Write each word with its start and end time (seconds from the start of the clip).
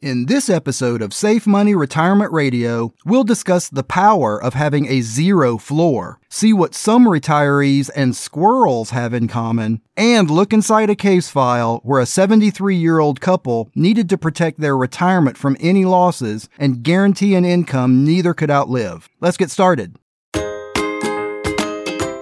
In 0.00 0.26
this 0.26 0.48
episode 0.48 1.02
of 1.02 1.12
Safe 1.12 1.44
Money 1.44 1.74
Retirement 1.74 2.32
Radio, 2.32 2.94
we'll 3.04 3.24
discuss 3.24 3.68
the 3.68 3.82
power 3.82 4.40
of 4.40 4.54
having 4.54 4.86
a 4.86 5.00
zero 5.00 5.58
floor, 5.58 6.20
see 6.28 6.52
what 6.52 6.72
some 6.72 7.06
retirees 7.06 7.90
and 7.96 8.14
squirrels 8.14 8.90
have 8.90 9.12
in 9.12 9.26
common, 9.26 9.80
and 9.96 10.30
look 10.30 10.52
inside 10.52 10.88
a 10.88 10.94
case 10.94 11.30
file 11.30 11.80
where 11.82 12.00
a 12.00 12.06
73 12.06 12.76
year 12.76 13.00
old 13.00 13.20
couple 13.20 13.72
needed 13.74 14.08
to 14.10 14.16
protect 14.16 14.60
their 14.60 14.76
retirement 14.76 15.36
from 15.36 15.56
any 15.58 15.84
losses 15.84 16.48
and 16.60 16.84
guarantee 16.84 17.34
an 17.34 17.44
income 17.44 18.04
neither 18.04 18.34
could 18.34 18.52
outlive. 18.52 19.08
Let's 19.20 19.36
get 19.36 19.50
started. 19.50 19.96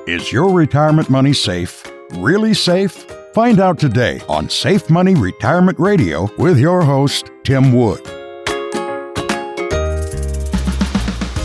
Is 0.08 0.32
your 0.32 0.50
retirement 0.50 1.11
money 1.11 1.34
safe? 1.34 1.84
Really 2.12 2.54
safe? 2.54 3.06
Find 3.37 3.61
out 3.61 3.79
today 3.79 4.23
on 4.30 4.48
Safe 4.48 4.89
Money 4.89 5.14
Retirement 5.14 5.79
Radio 5.79 6.27
with 6.39 6.59
your 6.59 6.80
host, 6.82 7.30
Tim 7.45 7.70
Wood. 7.70 8.01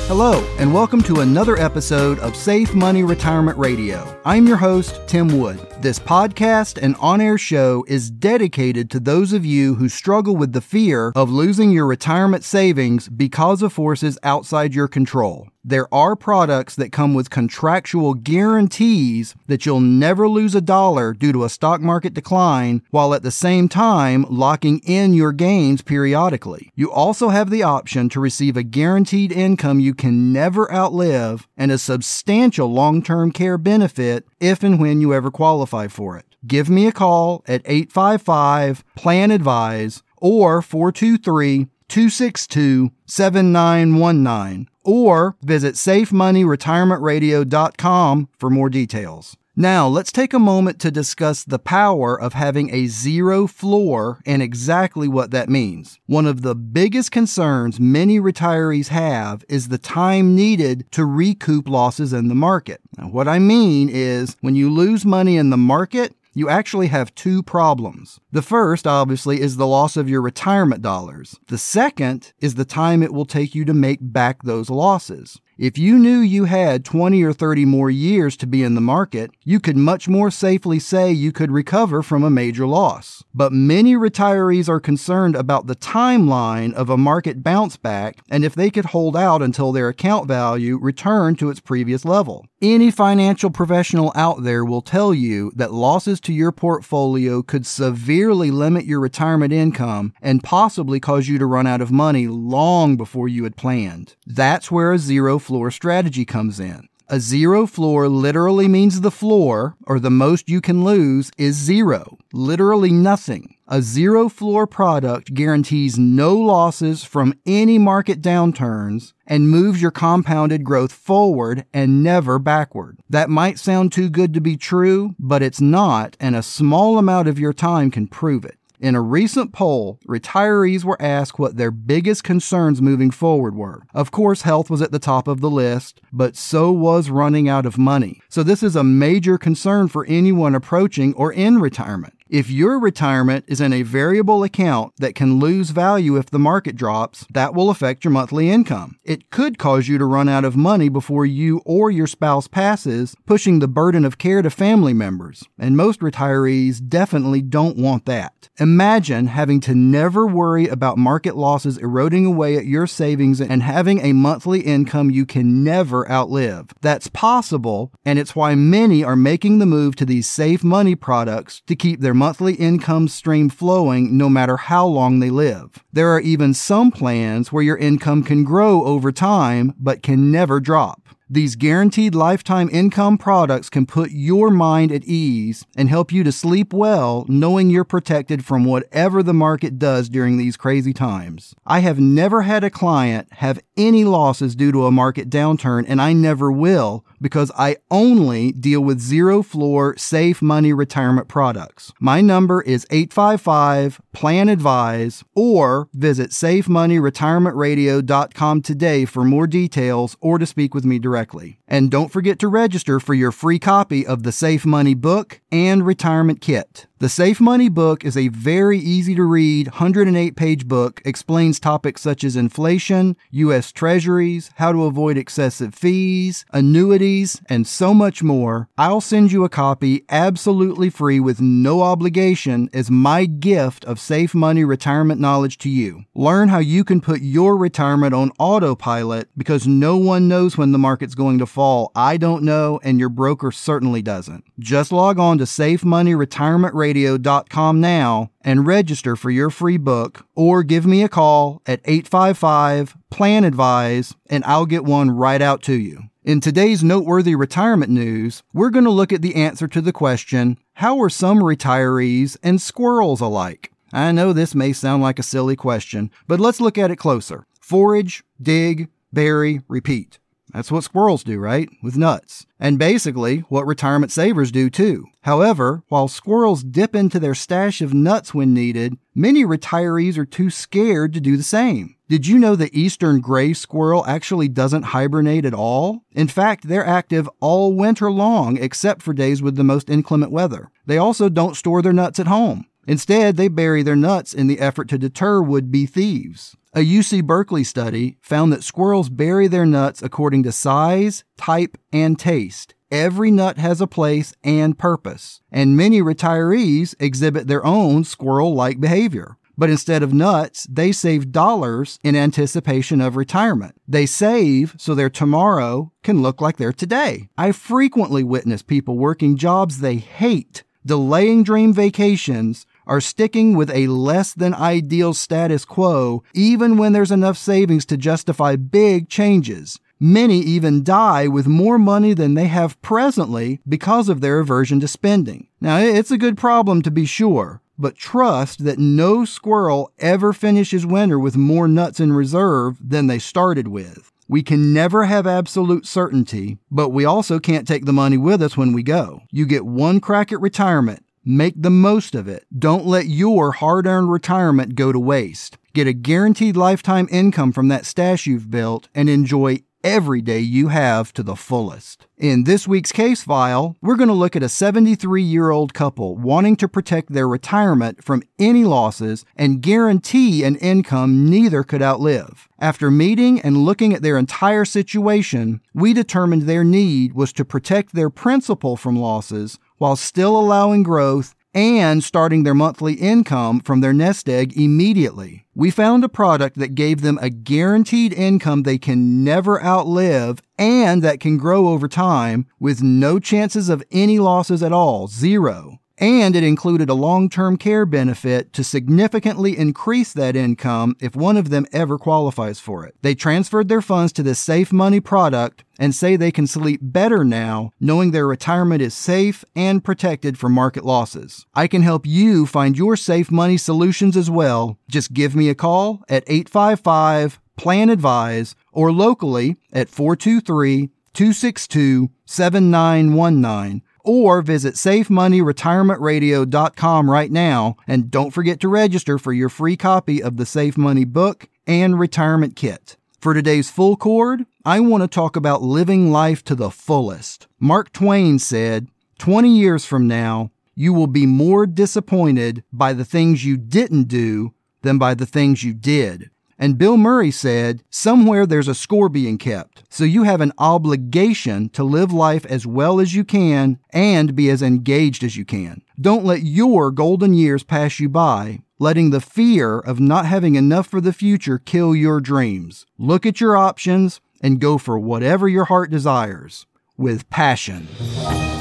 Hello, 0.07 0.39
and 0.57 0.73
welcome 0.73 1.03
to 1.03 1.19
another 1.19 1.57
episode 1.57 2.17
of 2.19 2.37
Safe 2.37 2.73
Money 2.73 3.03
Retirement 3.03 3.57
Radio. 3.57 4.17
I'm 4.23 4.47
your 4.47 4.55
host, 4.55 5.01
Tim 5.05 5.37
Wood. 5.37 5.59
This 5.81 5.99
podcast 5.99 6.79
and 6.81 6.95
on 7.01 7.19
air 7.19 7.37
show 7.37 7.83
is 7.89 8.09
dedicated 8.09 8.89
to 8.91 9.01
those 9.01 9.33
of 9.33 9.45
you 9.45 9.75
who 9.75 9.89
struggle 9.89 10.37
with 10.37 10.53
the 10.53 10.61
fear 10.61 11.11
of 11.13 11.29
losing 11.29 11.71
your 11.71 11.87
retirement 11.87 12.45
savings 12.45 13.09
because 13.09 13.61
of 13.61 13.73
forces 13.73 14.17
outside 14.23 14.73
your 14.73 14.87
control 14.87 15.50
there 15.63 15.93
are 15.93 16.15
products 16.15 16.75
that 16.75 16.91
come 16.91 17.13
with 17.13 17.29
contractual 17.29 18.13
guarantees 18.13 19.35
that 19.47 19.65
you'll 19.65 19.79
never 19.79 20.27
lose 20.27 20.55
a 20.55 20.61
dollar 20.61 21.13
due 21.13 21.31
to 21.31 21.43
a 21.43 21.49
stock 21.49 21.81
market 21.81 22.13
decline, 22.13 22.81
while 22.89 23.13
at 23.13 23.23
the 23.23 23.31
same 23.31 23.69
time 23.69 24.25
locking 24.29 24.79
in 24.79 25.13
your 25.13 25.31
gains 25.31 25.81
periodically. 25.81 26.71
You 26.75 26.91
also 26.91 27.29
have 27.29 27.49
the 27.49 27.63
option 27.63 28.09
to 28.09 28.19
receive 28.19 28.57
a 28.57 28.63
guaranteed 28.63 29.31
income 29.31 29.79
you 29.79 29.93
can 29.93 30.33
never 30.33 30.71
outlive 30.73 31.47
and 31.55 31.71
a 31.71 31.77
substantial 31.77 32.71
long 32.71 33.03
term 33.03 33.31
care 33.31 33.57
benefit 33.57 34.25
if 34.39 34.63
and 34.63 34.79
when 34.79 35.01
you 35.01 35.13
ever 35.13 35.29
qualify 35.29 35.87
for 35.87 36.17
it. 36.17 36.25
Give 36.45 36.69
me 36.69 36.87
a 36.87 36.91
call 36.91 37.43
at 37.47 37.61
855 37.65 38.83
Plan 38.95 39.29
Advise 39.29 40.01
or 40.17 40.61
423 40.61 41.67
262 41.91 42.91
7919 43.05 44.67
or 44.83 45.35
visit 45.43 45.75
safemoneyretirementradio.com 45.75 48.29
for 48.39 48.49
more 48.49 48.69
details. 48.69 49.37
Now, 49.57 49.89
let's 49.89 50.13
take 50.13 50.33
a 50.33 50.39
moment 50.39 50.79
to 50.79 50.89
discuss 50.89 51.43
the 51.43 51.59
power 51.59 52.17
of 52.19 52.31
having 52.31 52.73
a 52.73 52.87
zero 52.87 53.45
floor 53.45 54.21
and 54.25 54.41
exactly 54.41 55.09
what 55.09 55.31
that 55.31 55.49
means. 55.49 55.99
One 56.05 56.25
of 56.25 56.43
the 56.43 56.55
biggest 56.55 57.11
concerns 57.11 57.77
many 57.77 58.21
retirees 58.21 58.87
have 58.87 59.43
is 59.49 59.67
the 59.67 59.77
time 59.77 60.33
needed 60.33 60.89
to 60.91 61.03
recoup 61.03 61.67
losses 61.67 62.13
in 62.13 62.29
the 62.29 62.35
market. 62.35 62.79
Now, 62.97 63.09
what 63.09 63.27
I 63.27 63.39
mean 63.39 63.89
is 63.91 64.37
when 64.39 64.55
you 64.55 64.69
lose 64.69 65.05
money 65.05 65.35
in 65.35 65.49
the 65.49 65.57
market, 65.57 66.15
you 66.33 66.49
actually 66.49 66.87
have 66.87 67.13
two 67.15 67.43
problems. 67.43 68.19
The 68.31 68.41
first, 68.41 68.87
obviously, 68.87 69.41
is 69.41 69.57
the 69.57 69.67
loss 69.67 69.97
of 69.97 70.09
your 70.09 70.21
retirement 70.21 70.81
dollars. 70.81 71.39
The 71.47 71.57
second 71.57 72.33
is 72.39 72.55
the 72.55 72.65
time 72.65 73.03
it 73.03 73.13
will 73.13 73.25
take 73.25 73.53
you 73.53 73.65
to 73.65 73.73
make 73.73 73.99
back 74.01 74.43
those 74.43 74.69
losses. 74.69 75.39
If 75.57 75.77
you 75.77 75.99
knew 75.99 76.19
you 76.19 76.45
had 76.45 76.83
20 76.83 77.21
or 77.21 77.33
30 77.33 77.65
more 77.65 77.91
years 77.91 78.35
to 78.37 78.47
be 78.47 78.63
in 78.63 78.73
the 78.73 78.81
market, 78.81 79.29
you 79.43 79.59
could 79.59 79.77
much 79.77 80.07
more 80.07 80.31
safely 80.31 80.79
say 80.79 81.11
you 81.11 81.31
could 81.31 81.51
recover 81.51 82.01
from 82.01 82.23
a 82.23 82.31
major 82.31 82.65
loss. 82.65 83.23
But 83.31 83.53
many 83.53 83.93
retirees 83.93 84.67
are 84.67 84.79
concerned 84.79 85.35
about 85.35 85.67
the 85.67 85.75
timeline 85.75 86.73
of 86.73 86.89
a 86.89 86.97
market 86.97 87.43
bounce 87.43 87.77
back 87.77 88.17
and 88.29 88.43
if 88.43 88.55
they 88.55 88.71
could 88.71 88.85
hold 88.85 89.15
out 89.15 89.43
until 89.43 89.71
their 89.71 89.89
account 89.89 90.27
value 90.27 90.79
returned 90.79 91.37
to 91.37 91.51
its 91.51 91.59
previous 91.59 92.05
level. 92.05 92.47
Any 92.63 92.91
financial 92.91 93.49
professional 93.49 94.11
out 94.13 94.43
there 94.43 94.63
will 94.63 94.83
tell 94.83 95.15
you 95.15 95.51
that 95.55 95.73
losses 95.73 96.19
to 96.21 96.31
your 96.31 96.51
portfolio 96.51 97.41
could 97.41 97.65
severely 97.65 98.51
limit 98.51 98.85
your 98.85 98.99
retirement 98.99 99.51
income 99.51 100.13
and 100.21 100.43
possibly 100.43 100.99
cause 100.99 101.27
you 101.27 101.39
to 101.39 101.45
run 101.47 101.65
out 101.65 101.81
of 101.81 101.91
money 101.91 102.27
long 102.27 102.97
before 102.97 103.27
you 103.27 103.45
had 103.45 103.55
planned. 103.55 104.15
That's 104.27 104.69
where 104.69 104.93
a 104.93 104.99
zero 104.99 105.39
floor 105.39 105.71
strategy 105.71 106.23
comes 106.23 106.59
in. 106.59 106.87
A 107.13 107.19
zero 107.19 107.67
floor 107.67 108.07
literally 108.07 108.69
means 108.69 109.01
the 109.01 109.11
floor, 109.11 109.75
or 109.85 109.99
the 109.99 110.09
most 110.09 110.47
you 110.47 110.61
can 110.61 110.85
lose, 110.85 111.29
is 111.37 111.57
zero. 111.57 112.17
Literally 112.31 112.93
nothing. 112.93 113.57
A 113.67 113.81
zero 113.81 114.29
floor 114.29 114.65
product 114.65 115.33
guarantees 115.33 115.99
no 115.99 116.37
losses 116.37 117.03
from 117.03 117.33
any 117.45 117.77
market 117.77 118.21
downturns 118.21 119.11
and 119.27 119.49
moves 119.49 119.81
your 119.81 119.91
compounded 119.91 120.63
growth 120.63 120.93
forward 120.93 121.65
and 121.73 122.01
never 122.01 122.39
backward. 122.39 123.01
That 123.09 123.29
might 123.29 123.59
sound 123.59 123.91
too 123.91 124.09
good 124.09 124.33
to 124.33 124.39
be 124.39 124.55
true, 124.55 125.13
but 125.19 125.43
it's 125.43 125.59
not, 125.59 126.15
and 126.17 126.33
a 126.33 126.41
small 126.41 126.97
amount 126.97 127.27
of 127.27 127.37
your 127.37 127.51
time 127.51 127.91
can 127.91 128.07
prove 128.07 128.45
it. 128.45 128.57
In 128.81 128.95
a 128.95 129.01
recent 129.01 129.53
poll, 129.53 129.99
retirees 130.07 130.83
were 130.83 130.99
asked 130.99 131.37
what 131.37 131.55
their 131.55 131.69
biggest 131.69 132.23
concerns 132.23 132.81
moving 132.81 133.11
forward 133.11 133.53
were. 133.53 133.83
Of 133.93 134.09
course, 134.09 134.41
health 134.41 134.71
was 134.71 134.81
at 134.81 134.91
the 134.91 134.97
top 134.97 135.27
of 135.27 135.39
the 135.39 135.51
list, 135.51 136.01
but 136.11 136.35
so 136.35 136.71
was 136.71 137.11
running 137.11 137.47
out 137.47 137.67
of 137.67 137.77
money. 137.77 138.21
So, 138.27 138.41
this 138.41 138.63
is 138.63 138.75
a 138.75 138.83
major 138.83 139.37
concern 139.37 139.87
for 139.87 140.03
anyone 140.07 140.55
approaching 140.55 141.13
or 141.13 141.31
in 141.31 141.61
retirement. 141.61 142.15
If 142.31 142.49
your 142.49 142.79
retirement 142.79 143.43
is 143.49 143.59
in 143.59 143.73
a 143.73 143.81
variable 143.81 144.41
account 144.41 144.93
that 144.99 145.15
can 145.15 145.37
lose 145.37 145.71
value 145.71 146.15
if 146.15 146.29
the 146.29 146.39
market 146.39 146.77
drops, 146.77 147.27
that 147.29 147.53
will 147.53 147.69
affect 147.69 148.05
your 148.05 148.11
monthly 148.11 148.49
income. 148.49 148.97
It 149.03 149.29
could 149.31 149.57
cause 149.57 149.89
you 149.89 149.97
to 149.97 150.05
run 150.05 150.29
out 150.29 150.45
of 150.45 150.55
money 150.55 150.87
before 150.87 151.25
you 151.25 151.61
or 151.65 151.91
your 151.91 152.07
spouse 152.07 152.47
passes, 152.47 153.17
pushing 153.25 153.59
the 153.59 153.67
burden 153.67 154.05
of 154.05 154.17
care 154.17 154.41
to 154.41 154.49
family 154.49 154.93
members. 154.93 155.43
And 155.59 155.75
most 155.75 155.99
retirees 155.99 156.79
definitely 156.87 157.41
don't 157.41 157.75
want 157.75 158.05
that. 158.05 158.47
Imagine 158.59 159.27
having 159.27 159.59
to 159.61 159.75
never 159.75 160.25
worry 160.25 160.69
about 160.69 160.97
market 160.97 161.35
losses 161.35 161.77
eroding 161.79 162.25
away 162.25 162.55
at 162.55 162.65
your 162.65 162.87
savings 162.87 163.41
and 163.41 163.61
having 163.61 163.99
a 163.99 164.13
monthly 164.13 164.61
income 164.61 165.09
you 165.09 165.25
can 165.25 165.65
never 165.65 166.09
outlive. 166.09 166.69
That's 166.79 167.09
possible, 167.09 167.91
and 168.05 168.17
it's 168.17 168.37
why 168.37 168.55
many 168.55 169.03
are 169.03 169.17
making 169.17 169.59
the 169.59 169.65
move 169.65 169.97
to 169.97 170.05
these 170.05 170.29
safe 170.29 170.63
money 170.63 170.95
products 170.95 171.61
to 171.67 171.75
keep 171.75 171.99
their 171.99 172.20
monthly 172.21 172.53
income 172.53 173.07
stream 173.07 173.49
flowing 173.49 174.15
no 174.15 174.29
matter 174.29 174.55
how 174.55 174.85
long 174.85 175.19
they 175.19 175.31
live. 175.31 175.83
There 175.91 176.11
are 176.11 176.21
even 176.21 176.53
some 176.53 176.91
plans 176.91 177.51
where 177.51 177.63
your 177.63 177.77
income 177.77 178.21
can 178.21 178.43
grow 178.43 178.85
over 178.85 179.11
time 179.11 179.73
but 179.79 180.03
can 180.03 180.31
never 180.31 180.59
drop. 180.59 181.01
These 181.33 181.55
guaranteed 181.55 182.13
lifetime 182.13 182.69
income 182.73 183.17
products 183.17 183.69
can 183.69 183.85
put 183.85 184.11
your 184.11 184.49
mind 184.49 184.91
at 184.91 185.05
ease 185.05 185.65
and 185.77 185.87
help 185.87 186.11
you 186.11 186.25
to 186.25 186.31
sleep 186.33 186.73
well 186.73 187.25
knowing 187.29 187.69
you're 187.69 187.85
protected 187.85 188.43
from 188.43 188.65
whatever 188.65 189.23
the 189.23 189.33
market 189.33 189.79
does 189.79 190.09
during 190.09 190.35
these 190.35 190.57
crazy 190.57 190.91
times. 190.91 191.55
I 191.65 191.79
have 191.79 192.01
never 192.01 192.41
had 192.41 192.65
a 192.65 192.69
client 192.69 193.29
have 193.35 193.61
any 193.77 194.03
losses 194.03 194.57
due 194.57 194.73
to 194.73 194.85
a 194.85 194.91
market 194.91 195.29
downturn, 195.29 195.85
and 195.87 196.01
I 196.01 196.11
never 196.11 196.51
will 196.51 197.05
because 197.21 197.49
I 197.57 197.77
only 197.89 198.51
deal 198.51 198.81
with 198.81 198.99
zero 198.99 199.41
floor 199.41 199.95
safe 199.95 200.41
money 200.41 200.73
retirement 200.73 201.29
products. 201.29 201.93
My 202.01 202.19
number 202.19 202.61
is 202.61 202.85
855 202.89 204.01
Plan 204.11 204.49
Advise 204.49 205.23
or 205.33 205.87
visit 205.93 206.31
safemoneyretirementradio.com 206.31 208.61
today 208.63 209.05
for 209.05 209.23
more 209.23 209.47
details 209.47 210.17
or 210.19 210.37
to 210.37 210.45
speak 210.45 210.75
with 210.75 210.83
me 210.83 210.99
directly 210.99 211.20
directly. 211.21 211.59
And 211.67 211.91
don't 211.91 212.11
forget 212.11 212.39
to 212.39 212.47
register 212.47 212.99
for 212.99 213.13
your 213.13 213.31
free 213.31 213.59
copy 213.59 214.05
of 214.05 214.23
the 214.23 214.31
Safe 214.31 214.65
Money 214.65 214.93
book 214.93 215.41
and 215.51 215.85
retirement 215.85 216.41
kit. 216.41 216.87
The 217.01 217.09
Safe 217.09 217.41
Money 217.41 217.67
book 217.67 218.05
is 218.05 218.15
a 218.15 218.27
very 218.27 218.77
easy 218.77 219.15
to 219.15 219.23
read 219.23 219.69
108 219.69 220.35
page 220.35 220.67
book, 220.67 221.01
explains 221.03 221.59
topics 221.59 221.99
such 221.99 222.23
as 222.23 222.35
inflation, 222.35 223.17
U.S. 223.31 223.71
treasuries, 223.71 224.51
how 224.57 224.71
to 224.71 224.83
avoid 224.83 225.17
excessive 225.17 225.73
fees, 225.73 226.45
annuities, 226.53 227.41
and 227.47 227.65
so 227.65 227.95
much 227.95 228.21
more. 228.21 228.69
I'll 228.77 229.01
send 229.01 229.31
you 229.31 229.43
a 229.43 229.49
copy 229.49 230.05
absolutely 230.09 230.91
free 230.91 231.19
with 231.19 231.41
no 231.41 231.81
obligation 231.81 232.69
as 232.71 232.91
my 232.91 233.25
gift 233.25 233.83
of 233.85 233.99
Safe 233.99 234.35
Money 234.35 234.63
retirement 234.63 235.19
knowledge 235.19 235.57
to 235.57 235.69
you. 235.69 236.05
Learn 236.13 236.49
how 236.49 236.59
you 236.59 236.83
can 236.83 237.01
put 237.01 237.21
your 237.21 237.57
retirement 237.57 238.13
on 238.13 238.31
autopilot 238.37 239.27
because 239.35 239.65
no 239.65 239.97
one 239.97 240.27
knows 240.27 240.55
when 240.55 240.71
the 240.71 240.77
market's 240.77 241.15
going 241.15 241.39
to 241.39 241.47
fall. 241.47 241.91
I 241.95 242.17
don't 242.17 242.43
know, 242.43 242.79
and 242.83 242.99
your 242.99 243.09
broker 243.09 243.51
certainly 243.51 244.03
doesn't. 244.03 244.43
Just 244.61 244.91
log 244.91 245.17
on 245.17 245.39
to 245.39 245.47
Safe 245.47 245.83
Money 245.83 246.13
Retirement 246.13 246.75
Radio 246.75 247.13
radio.com 247.13 247.81
now 247.81 248.29
and 248.41 248.67
register 248.67 249.15
for 249.15 249.31
your 249.31 249.49
free 249.49 249.77
book 249.77 250.27
or 250.35 250.61
give 250.61 250.85
me 250.85 251.01
a 251.01 251.09
call 251.09 251.63
at 251.65 251.81
855 251.85 252.95
Plan 253.09 253.43
Advise 253.43 254.13
and 254.29 254.43
I'll 254.45 254.67
get 254.67 254.83
one 254.83 255.09
right 255.09 255.41
out 255.41 255.63
to 255.63 255.73
you. 255.73 256.03
In 256.23 256.41
today's 256.41 256.83
noteworthy 256.83 257.33
retirement 257.33 257.91
news, 257.91 258.43
we're 258.53 258.69
going 258.69 258.85
to 258.85 258.91
look 258.91 259.11
at 259.11 259.23
the 259.23 259.33
answer 259.33 259.67
to 259.67 259.81
the 259.81 259.91
question 259.91 260.59
How 260.73 261.01
are 261.01 261.09
some 261.09 261.39
retirees 261.39 262.37
and 262.43 262.61
squirrels 262.61 263.19
alike? 263.19 263.71
I 263.91 264.11
know 264.11 264.31
this 264.31 264.53
may 264.53 264.73
sound 264.73 265.01
like 265.01 265.17
a 265.17 265.23
silly 265.23 265.55
question, 265.55 266.11
but 266.27 266.39
let's 266.39 266.61
look 266.61 266.77
at 266.77 266.91
it 266.91 266.97
closer. 266.97 267.47
Forage, 267.59 268.23
dig, 268.39 268.89
bury, 269.11 269.61
repeat. 269.67 270.19
That's 270.53 270.71
what 270.71 270.83
squirrels 270.83 271.23
do, 271.23 271.39
right? 271.39 271.69
With 271.81 271.97
nuts. 271.97 272.45
And 272.59 272.77
basically, 272.77 273.39
what 273.49 273.65
retirement 273.65 274.11
savers 274.11 274.51
do 274.51 274.69
too. 274.69 275.05
However, 275.21 275.83
while 275.87 276.07
squirrels 276.07 276.63
dip 276.63 276.95
into 276.95 277.19
their 277.19 277.35
stash 277.35 277.81
of 277.81 277.93
nuts 277.93 278.33
when 278.33 278.53
needed, 278.53 278.97
many 279.15 279.45
retirees 279.45 280.17
are 280.17 280.25
too 280.25 280.49
scared 280.49 281.13
to 281.13 281.21
do 281.21 281.37
the 281.37 281.43
same. 281.43 281.95
Did 282.09 282.27
you 282.27 282.37
know 282.37 282.55
the 282.55 282.77
eastern 282.77 283.21
gray 283.21 283.53
squirrel 283.53 284.05
actually 284.05 284.49
doesn't 284.49 284.83
hibernate 284.83 285.45
at 285.45 285.53
all? 285.53 286.03
In 286.11 286.27
fact, 286.27 286.67
they're 286.67 286.85
active 286.85 287.29
all 287.39 287.73
winter 287.73 288.11
long 288.11 288.57
except 288.57 289.01
for 289.01 289.13
days 289.13 289.41
with 289.41 289.55
the 289.55 289.63
most 289.63 289.89
inclement 289.89 290.31
weather. 290.31 290.69
They 290.85 290.97
also 290.97 291.29
don't 291.29 291.55
store 291.55 291.81
their 291.81 291.93
nuts 291.93 292.19
at 292.19 292.27
home. 292.27 292.65
Instead, 292.85 293.37
they 293.37 293.47
bury 293.47 293.83
their 293.83 293.95
nuts 293.95 294.33
in 294.33 294.47
the 294.47 294.59
effort 294.59 294.89
to 294.89 294.97
deter 294.97 295.41
would 295.41 295.71
be 295.71 295.85
thieves. 295.85 296.57
A 296.73 296.79
UC 296.79 297.25
Berkeley 297.25 297.65
study 297.65 298.15
found 298.21 298.53
that 298.53 298.63
squirrels 298.63 299.09
bury 299.09 299.47
their 299.47 299.65
nuts 299.65 300.01
according 300.01 300.43
to 300.43 300.53
size, 300.53 301.25
type, 301.35 301.77
and 301.91 302.17
taste. 302.17 302.75
Every 302.89 303.29
nut 303.29 303.57
has 303.57 303.81
a 303.81 303.87
place 303.87 304.33
and 304.41 304.79
purpose, 304.79 305.41
and 305.51 305.75
many 305.75 306.01
retirees 306.01 306.95
exhibit 306.97 307.47
their 307.47 307.65
own 307.65 308.05
squirrel 308.05 308.55
like 308.55 308.79
behavior. 308.79 309.35
But 309.57 309.69
instead 309.69 310.01
of 310.01 310.13
nuts, 310.13 310.65
they 310.71 310.93
save 310.93 311.33
dollars 311.33 311.99
in 312.05 312.15
anticipation 312.15 313.01
of 313.01 313.17
retirement. 313.17 313.75
They 313.85 314.05
save 314.05 314.73
so 314.77 314.95
their 314.95 315.09
tomorrow 315.09 315.91
can 316.03 316.21
look 316.21 316.39
like 316.39 316.55
their 316.55 316.71
today. 316.71 317.27
I 317.37 317.51
frequently 317.51 318.23
witness 318.23 318.61
people 318.61 318.97
working 318.97 319.35
jobs 319.35 319.81
they 319.81 319.97
hate, 319.97 320.63
delaying 320.85 321.43
dream 321.43 321.73
vacations 321.73 322.65
are 322.87 323.01
sticking 323.01 323.55
with 323.55 323.69
a 323.71 323.87
less 323.87 324.33
than 324.33 324.53
ideal 324.53 325.13
status 325.13 325.65
quo 325.65 326.23
even 326.33 326.77
when 326.77 326.93
there's 326.93 327.11
enough 327.11 327.37
savings 327.37 327.85
to 327.85 327.97
justify 327.97 328.55
big 328.55 329.09
changes. 329.09 329.79
Many 329.99 330.39
even 330.39 330.83
die 330.83 331.27
with 331.27 331.45
more 331.45 331.77
money 331.77 332.15
than 332.15 332.33
they 332.33 332.47
have 332.47 332.81
presently 332.81 333.59
because 333.69 334.09
of 334.09 334.19
their 334.19 334.39
aversion 334.39 334.79
to 334.79 334.87
spending. 334.87 335.47
Now, 335.59 335.77
it's 335.77 336.09
a 336.09 336.17
good 336.17 336.37
problem 336.37 336.81
to 336.81 336.89
be 336.89 337.05
sure, 337.05 337.61
but 337.77 337.97
trust 337.97 338.65
that 338.65 338.79
no 338.79 339.25
squirrel 339.25 339.91
ever 339.99 340.33
finishes 340.33 340.87
winter 340.87 341.19
with 341.19 341.37
more 341.37 341.67
nuts 341.67 341.99
in 341.99 342.13
reserve 342.13 342.77
than 342.81 343.05
they 343.05 343.19
started 343.19 343.67
with. 343.67 344.11
We 344.27 344.41
can 344.41 344.73
never 344.73 345.03
have 345.03 345.27
absolute 345.27 345.85
certainty, 345.85 346.57
but 346.71 346.89
we 346.89 347.05
also 347.05 347.37
can't 347.37 347.67
take 347.67 347.85
the 347.85 347.93
money 347.93 348.17
with 348.17 348.41
us 348.41 348.55
when 348.55 348.71
we 348.71 348.81
go. 348.81 349.21
You 349.29 349.45
get 349.45 349.65
one 349.65 349.99
crack 349.99 350.31
at 350.31 350.41
retirement. 350.41 351.05
Make 351.23 351.53
the 351.55 351.69
most 351.69 352.15
of 352.15 352.27
it. 352.27 352.47
Don't 352.57 352.87
let 352.87 353.05
your 353.05 353.51
hard 353.51 353.85
earned 353.85 354.11
retirement 354.11 354.73
go 354.73 354.91
to 354.91 354.99
waste. 354.99 355.59
Get 355.73 355.85
a 355.85 355.93
guaranteed 355.93 356.57
lifetime 356.57 357.07
income 357.11 357.51
from 357.51 357.67
that 357.67 357.85
stash 357.85 358.25
you've 358.25 358.49
built 358.49 358.89
and 358.95 359.07
enjoy 359.07 359.59
every 359.83 360.21
day 360.21 360.39
you 360.39 360.69
have 360.69 361.13
to 361.13 361.21
the 361.21 361.35
fullest. 361.35 362.07
In 362.17 362.43
this 362.45 362.67
week's 362.67 362.91
case 362.91 363.23
file, 363.23 363.75
we're 363.81 363.95
going 363.95 364.07
to 364.07 364.15
look 364.15 364.35
at 364.35 364.43
a 364.43 364.49
73 364.49 365.21
year 365.21 365.51
old 365.51 365.75
couple 365.75 366.15
wanting 366.15 366.55
to 366.55 366.67
protect 366.67 367.13
their 367.13 367.27
retirement 367.27 368.03
from 368.03 368.23
any 368.39 368.63
losses 368.63 369.23
and 369.35 369.61
guarantee 369.61 370.43
an 370.43 370.55
income 370.55 371.29
neither 371.29 371.63
could 371.63 371.83
outlive. 371.83 372.47
After 372.59 372.89
meeting 372.89 373.39
and 373.41 373.57
looking 373.57 373.93
at 373.93 374.01
their 374.01 374.17
entire 374.17 374.65
situation, 374.65 375.61
we 375.73 375.93
determined 375.93 376.43
their 376.43 376.63
need 376.63 377.13
was 377.13 377.31
to 377.33 377.45
protect 377.45 377.93
their 377.93 378.09
principal 378.09 378.75
from 378.75 378.95
losses 378.95 379.59
while 379.81 379.95
still 379.95 380.37
allowing 380.37 380.83
growth 380.83 381.33
and 381.55 382.03
starting 382.03 382.43
their 382.43 382.53
monthly 382.53 382.93
income 382.93 383.59
from 383.59 383.81
their 383.81 383.91
nest 383.91 384.29
egg 384.29 384.55
immediately. 384.55 385.43
We 385.55 385.71
found 385.71 386.03
a 386.03 386.09
product 386.09 386.59
that 386.59 386.75
gave 386.75 387.01
them 387.01 387.17
a 387.19 387.31
guaranteed 387.31 388.13
income 388.13 388.61
they 388.61 388.77
can 388.77 389.23
never 389.23 389.59
outlive 389.63 390.39
and 390.55 391.01
that 391.01 391.19
can 391.19 391.39
grow 391.39 391.69
over 391.69 391.87
time 391.87 392.45
with 392.59 392.83
no 392.83 393.17
chances 393.17 393.69
of 393.69 393.83
any 393.89 394.19
losses 394.19 394.61
at 394.61 394.71
all, 394.71 395.07
zero 395.07 395.80
and 396.01 396.35
it 396.35 396.43
included 396.43 396.89
a 396.89 396.95
long 396.95 397.29
term 397.29 397.55
care 397.55 397.85
benefit 397.85 398.51
to 398.53 398.63
significantly 398.63 399.57
increase 399.57 400.11
that 400.13 400.35
income 400.35 400.95
if 400.99 401.15
one 401.15 401.37
of 401.37 401.51
them 401.51 401.67
ever 401.71 401.99
qualifies 401.99 402.59
for 402.59 402.83
it. 402.85 402.95
They 403.03 403.13
transferred 403.13 403.69
their 403.69 403.83
funds 403.83 404.11
to 404.13 404.23
this 404.23 404.39
safe 404.39 404.73
money 404.73 404.99
product 404.99 405.63
and 405.77 405.93
say 405.93 406.15
they 406.15 406.31
can 406.31 406.47
sleep 406.47 406.79
better 406.81 407.23
now 407.23 407.71
knowing 407.79 408.11
their 408.11 408.27
retirement 408.27 408.81
is 408.81 408.95
safe 408.95 409.45
and 409.55 409.83
protected 409.83 410.39
from 410.39 410.53
market 410.53 410.83
losses. 410.83 411.45
I 411.53 411.67
can 411.67 411.83
help 411.83 412.07
you 412.07 412.47
find 412.47 412.75
your 412.75 412.97
safe 412.97 413.29
money 413.29 413.57
solutions 413.57 414.17
as 414.17 414.29
well. 414.29 414.79
Just 414.89 415.13
give 415.13 415.35
me 415.35 415.49
a 415.49 415.55
call 415.55 416.03
at 416.09 416.23
855 416.25 417.39
Plan 417.57 417.91
Advise 417.91 418.55
or 418.71 418.91
locally 418.91 419.55
at 419.71 419.87
423 419.87 420.89
262 421.13 422.09
7919 422.25 423.83
or 424.03 424.41
visit 424.41 424.73
safemoneyretirementradio.com 424.75 427.09
right 427.09 427.31
now 427.31 427.77
and 427.87 428.11
don't 428.11 428.31
forget 428.31 428.59
to 428.59 428.67
register 428.67 429.17
for 429.17 429.31
your 429.33 429.49
free 429.49 429.77
copy 429.77 430.21
of 430.21 430.37
the 430.37 430.45
Safe 430.45 430.77
Money 430.77 431.05
book 431.05 431.49
and 431.67 431.99
retirement 431.99 432.55
kit. 432.55 432.97
For 433.19 433.33
today's 433.33 433.69
full 433.69 433.97
chord, 433.97 434.45
I 434.65 434.79
want 434.79 435.03
to 435.03 435.07
talk 435.07 435.35
about 435.35 435.61
living 435.61 436.11
life 436.11 436.43
to 436.45 436.55
the 436.55 436.71
fullest. 436.71 437.45
Mark 437.59 437.91
Twain 437.91 438.39
said, 438.39 438.87
20 439.19 439.55
years 439.55 439.85
from 439.85 440.07
now, 440.07 440.49
you 440.73 440.93
will 440.93 441.07
be 441.07 441.27
more 441.27 441.67
disappointed 441.67 442.63
by 442.73 442.93
the 442.93 443.05
things 443.05 443.45
you 443.45 443.57
didn't 443.57 444.05
do 444.05 444.53
than 444.81 444.97
by 444.97 445.13
the 445.13 445.27
things 445.27 445.63
you 445.63 445.73
did. 445.73 446.31
And 446.61 446.77
Bill 446.77 446.95
Murray 446.95 447.31
said, 447.31 447.83
Somewhere 447.89 448.45
there's 448.45 448.67
a 448.67 448.75
score 448.75 449.09
being 449.09 449.39
kept. 449.39 449.81
So 449.89 450.03
you 450.03 450.23
have 450.23 450.41
an 450.41 450.53
obligation 450.59 451.69
to 451.69 451.83
live 451.83 452.13
life 452.13 452.45
as 452.45 452.67
well 452.67 452.99
as 452.99 453.15
you 453.15 453.23
can 453.23 453.79
and 453.89 454.35
be 454.35 454.47
as 454.47 454.61
engaged 454.61 455.23
as 455.23 455.35
you 455.35 455.43
can. 455.43 455.81
Don't 455.99 456.23
let 456.23 456.43
your 456.43 456.91
golden 456.91 457.33
years 457.33 457.63
pass 457.63 457.99
you 457.99 458.09
by, 458.09 458.59
letting 458.77 459.09
the 459.09 459.19
fear 459.19 459.79
of 459.79 459.99
not 459.99 460.27
having 460.27 460.53
enough 460.53 460.85
for 460.85 461.01
the 461.01 461.11
future 461.11 461.57
kill 461.57 461.95
your 461.95 462.21
dreams. 462.21 462.85
Look 462.99 463.25
at 463.25 463.41
your 463.41 463.57
options 463.57 464.21
and 464.39 464.61
go 464.61 464.77
for 464.77 464.99
whatever 464.99 465.47
your 465.47 465.65
heart 465.65 465.89
desires 465.89 466.67
with 466.95 467.27
passion. 467.31 467.87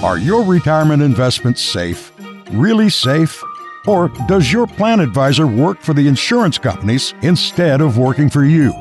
Are 0.02 0.16
your 0.16 0.42
retirement 0.42 1.02
investments 1.02 1.60
safe? 1.60 2.12
Really 2.50 2.88
safe? 2.88 3.44
Or 3.86 4.08
does 4.28 4.52
your 4.52 4.66
plan 4.66 5.00
advisor 5.00 5.46
work 5.46 5.80
for 5.80 5.94
the 5.94 6.06
insurance 6.06 6.58
companies 6.58 7.14
instead 7.22 7.80
of 7.80 7.98
working 7.98 8.28
for 8.28 8.44
you? 8.44 8.72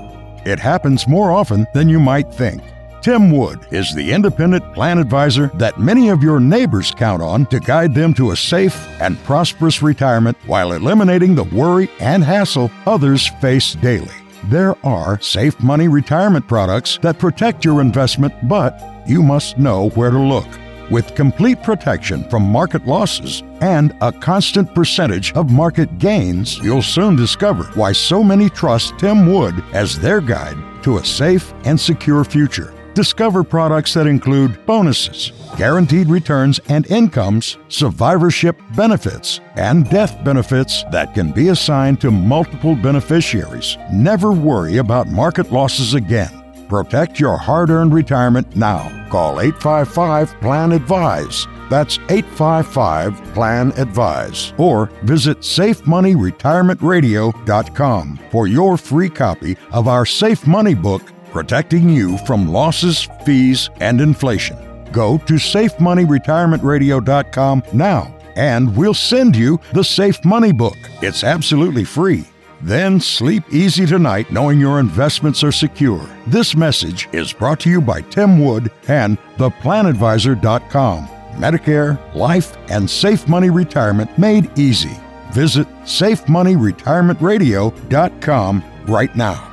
It 0.46 0.60
happens 0.60 1.08
more 1.08 1.32
often 1.32 1.66
than 1.74 1.90
you 1.90 2.00
might 2.00 2.34
think. 2.34 2.62
Tim 3.02 3.32
Wood 3.32 3.66
is 3.72 3.96
the 3.96 4.12
independent 4.12 4.74
plan 4.74 4.98
advisor 4.98 5.48
that 5.56 5.80
many 5.80 6.10
of 6.10 6.22
your 6.22 6.42
neighbors 6.42 6.92
count 6.92 7.22
on 7.22 7.46
to 7.46 7.62
guide 7.62 7.96
them 7.96 8.14
to 8.16 8.32
a 8.32 8.36
safe 8.36 8.76
and 9.00 9.22
prosperous 9.24 9.82
retirement 9.82 10.38
while 10.46 10.74
eliminating 10.74 11.34
the 11.34 11.46
worry 11.46 11.90
and 12.02 12.22
hassle 12.22 12.70
others 12.86 13.28
face 13.40 13.76
daily. 13.76 14.12
There 14.46 14.76
are 14.86 15.20
safe 15.22 15.62
money 15.62 15.88
retirement 15.88 16.46
products 16.48 17.00
that 17.02 17.20
protect 17.20 17.64
your 17.64 17.80
investment, 17.80 18.34
but 18.50 18.82
you 19.08 19.24
must 19.24 19.58
know 19.58 19.90
where 19.92 20.12
to 20.12 20.20
look 20.20 20.48
with 20.90 21.16
complete 21.16 21.62
protection 21.64 22.24
from 22.30 22.44
market 22.44 22.86
losses 22.86 23.44
and 23.62 23.96
a 24.02 24.12
constant 24.12 24.74
percentage 24.74 25.34
of 25.34 25.52
market 25.52 25.98
gains, 25.98 26.58
you'll 26.60 26.82
soon 26.82 27.16
discover 27.16 27.66
why 27.76 27.92
so 27.92 28.24
many 28.24 28.50
trust 28.50 28.98
Tim 28.98 29.32
Wood 29.32 29.64
as 29.74 30.00
their 30.00 30.22
guide 30.22 30.58
to 30.84 30.98
a 30.98 31.06
safe 31.06 31.54
and 31.66 31.80
secure 31.80 32.24
future. 32.24 32.74
Discover 32.96 33.44
products 33.44 33.94
that 33.94 34.08
include 34.08 34.66
bonuses, 34.66 35.32
guaranteed 35.58 36.10
returns 36.10 36.60
and 36.70 36.86
incomes, 36.88 37.58
survivorship 37.70 38.60
benefits, 38.76 39.40
and 39.56 39.90
death 39.90 40.22
benefits 40.24 40.84
that 40.92 41.14
can 41.14 41.32
be 41.32 41.50
assigned 41.50 42.02
to 42.02 42.12
multiple 42.12 42.76
beneficiaries. 42.76 43.78
Never 43.94 44.34
worry 44.34 44.78
about 44.78 45.08
market 45.08 45.52
losses 45.52 45.94
again. 45.94 46.49
Protect 46.70 47.20
your 47.20 47.36
hard 47.36 47.70
earned 47.72 47.94
retirement 47.94 48.56
now. 48.56 48.88
Call 49.10 49.42
855 49.42 50.40
Plan 50.40 50.72
Advise. 50.72 51.46
That's 51.68 51.98
855 52.10 53.34
Plan 53.34 53.74
Advise. 53.76 54.54
Or 54.58 54.86
visit 55.04 55.40
SafeMoneyRetirementRadio.com 55.40 58.20
for 58.32 58.48
your 58.48 58.78
free 58.78 59.10
copy 59.10 59.58
of 59.72 59.88
our 59.88 60.06
Safe 60.06 60.46
Money 60.46 60.76
book, 60.76 61.02
Protecting 61.32 61.90
You 61.90 62.20
from 62.20 62.48
Losses, 62.48 63.10
Fees, 63.26 63.72
and 63.80 64.00
Inflation. 64.00 64.56
Go 64.92 65.18
to 65.18 65.34
SafeMoneyRetirementRadio.com 65.34 67.64
now 67.74 68.16
and 68.36 68.78
we'll 68.78 68.94
send 68.94 69.36
you 69.36 69.60
the 69.74 69.84
Safe 69.84 70.24
Money 70.24 70.52
book. 70.54 70.78
It's 71.02 71.24
absolutely 71.24 71.84
free. 71.84 72.29
Then 72.62 73.00
sleep 73.00 73.44
easy 73.52 73.86
tonight 73.86 74.32
knowing 74.32 74.60
your 74.60 74.80
investments 74.80 75.44
are 75.44 75.52
secure. 75.52 76.04
This 76.28 76.56
message 76.56 77.08
is 77.12 77.34
brought 77.34 77.60
to 77.62 77.70
you 77.70 77.82
by 77.82 78.02
Tim 78.02 78.44
Wood 78.44 78.72
and 78.88 79.18
theplanadvisor.com. 79.38 81.08
Medicare, 81.36 82.16
life, 82.16 82.58
and 82.70 82.90
safe 82.90 83.28
money 83.28 83.50
retirement 83.50 84.18
made 84.18 84.58
easy. 84.60 84.98
Visit 85.32 85.68
safemoneyretirementradio.com 85.84 88.64
right 88.88 89.16
now. 89.16 89.46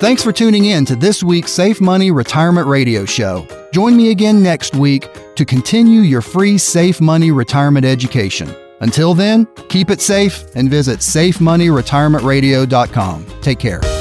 Thanks 0.00 0.22
for 0.22 0.32
tuning 0.32 0.66
in 0.66 0.84
to 0.84 0.96
this 0.96 1.22
week's 1.22 1.52
Safe 1.52 1.80
Money 1.80 2.10
Retirement 2.10 2.66
Radio 2.66 3.06
Show. 3.06 3.46
Join 3.72 3.96
me 3.96 4.10
again 4.10 4.42
next 4.42 4.76
week 4.76 5.08
to 5.36 5.46
continue 5.46 6.02
your 6.02 6.20
free 6.20 6.58
Safe 6.58 7.00
Money 7.00 7.30
Retirement 7.30 7.86
education. 7.86 8.54
Until 8.84 9.14
then, 9.14 9.48
keep 9.70 9.88
it 9.88 10.02
safe 10.02 10.44
and 10.54 10.68
visit 10.68 10.98
safemoneyretirementradio.com. 10.98 13.26
Take 13.40 13.58
care. 13.58 13.93